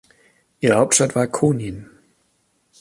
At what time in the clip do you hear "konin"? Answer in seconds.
1.27-1.87